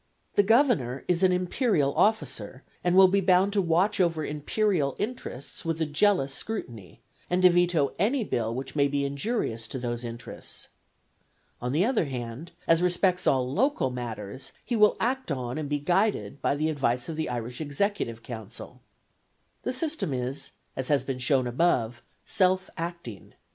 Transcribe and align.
The 0.33 0.41
governor 0.41 1.05
is 1.07 1.21
an 1.21 1.31
imperial 1.31 1.93
officer, 1.93 2.63
and 2.83 2.95
will 2.95 3.07
be 3.07 3.21
bound 3.21 3.53
to 3.53 3.61
watch 3.61 3.99
over 3.99 4.25
imperial 4.25 4.95
interests 4.97 5.63
with 5.63 5.79
a 5.79 5.85
jealous 5.85 6.33
scrutiny, 6.33 7.01
and 7.29 7.43
to 7.43 7.51
veto 7.51 7.93
any 7.99 8.23
bill 8.23 8.51
which 8.55 8.75
may 8.75 8.87
be 8.87 9.05
injurious 9.05 9.67
to 9.67 9.77
those 9.77 10.03
interests. 10.03 10.69
On 11.61 11.71
the 11.71 11.85
other 11.85 12.05
hand, 12.05 12.51
as 12.67 12.81
respects 12.81 13.27
all 13.27 13.47
local 13.53 13.91
matters, 13.91 14.51
he 14.65 14.75
will 14.75 14.97
act 14.99 15.31
on 15.31 15.59
and 15.59 15.69
be 15.69 15.77
guided 15.77 16.41
by 16.41 16.55
the 16.55 16.71
advice 16.71 17.07
of 17.07 17.15
the 17.15 17.29
Irish 17.29 17.61
executive 17.61 18.23
council. 18.23 18.81
The 19.61 19.71
system 19.71 20.15
is, 20.15 20.53
as 20.75 20.87
has 20.87 21.03
been 21.03 21.19
shown 21.19 21.45
above, 21.45 22.01
self 22.25 22.71
acting. 22.75 23.35